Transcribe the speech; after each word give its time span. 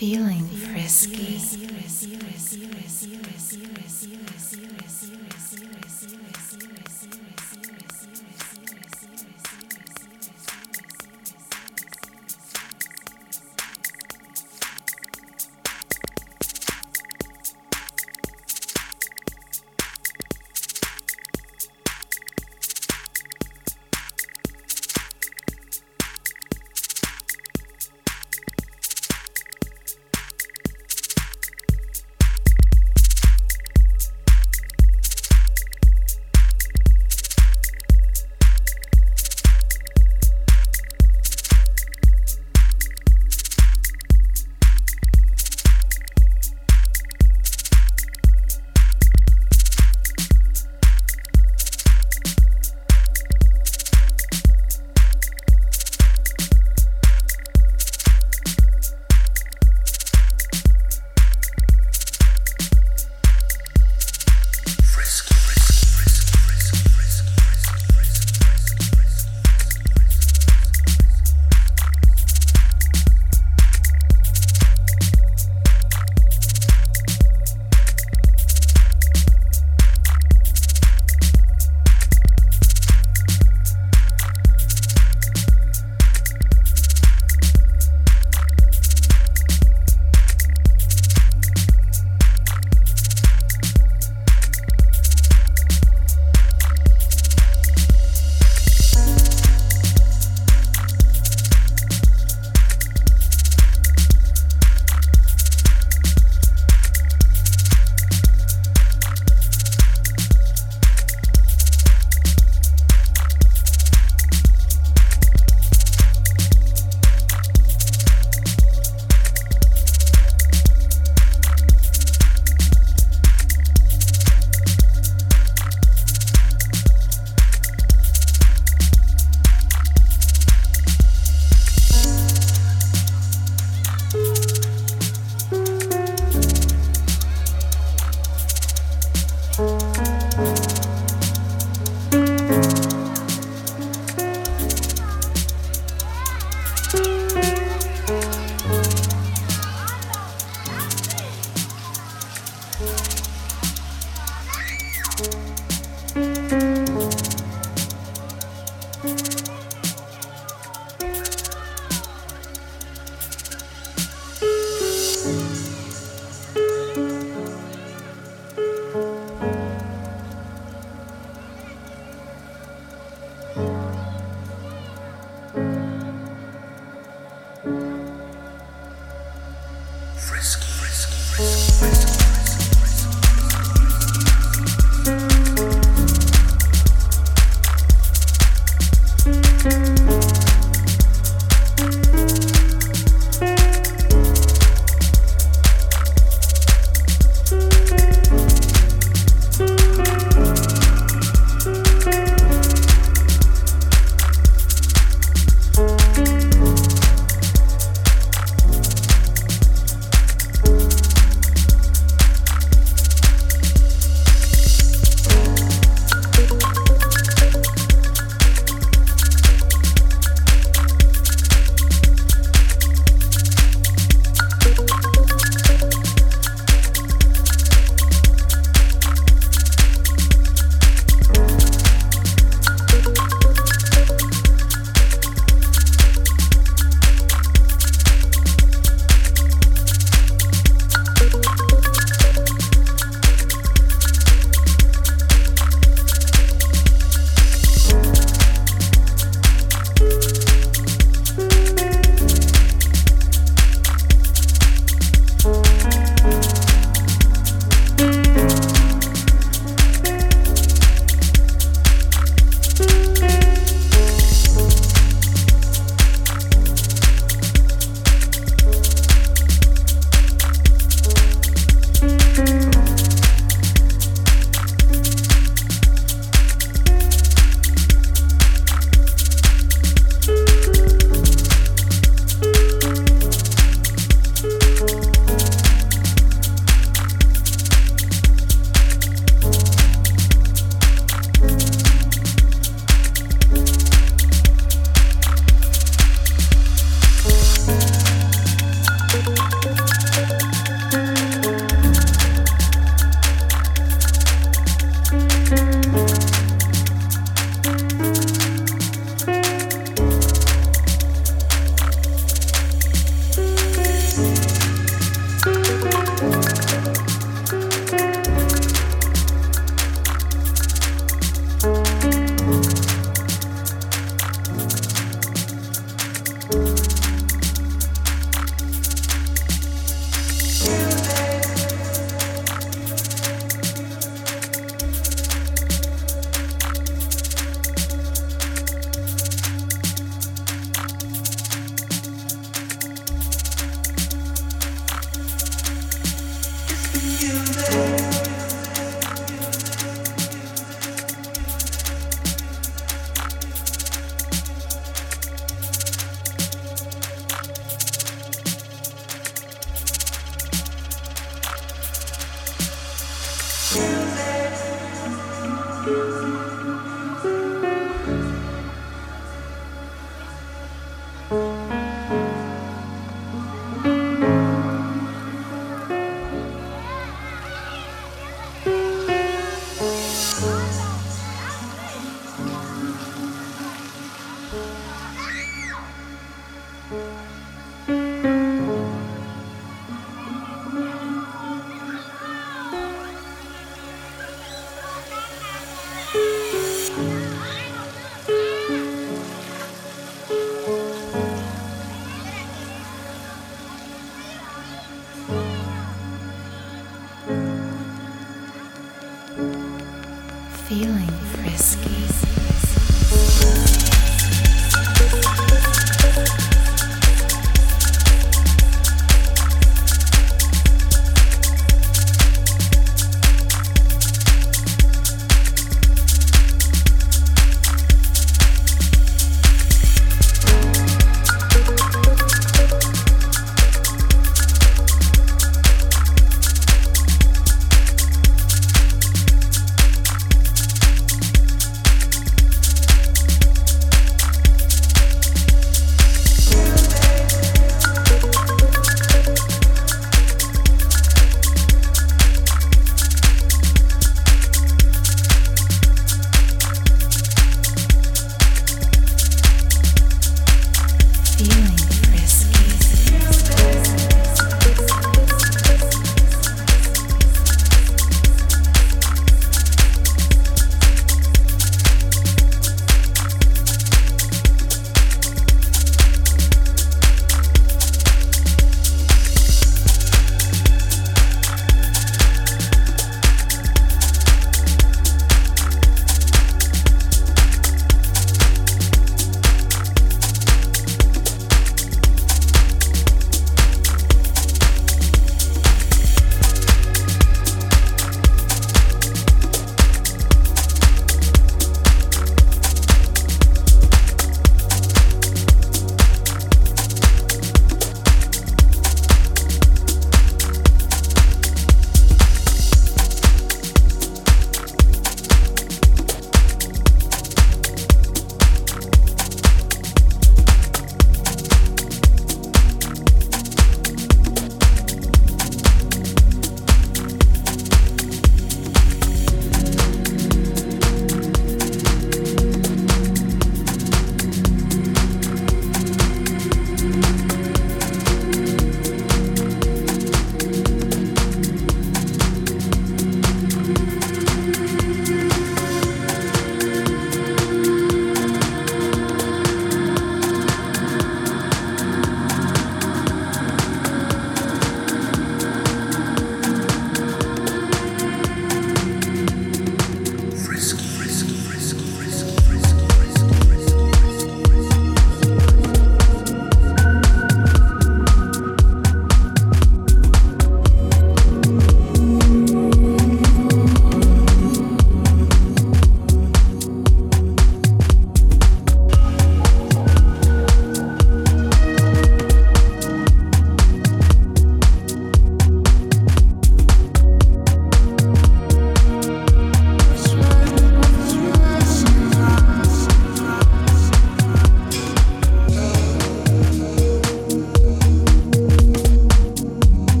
feeling 0.00 0.46
frisky. 0.46 1.60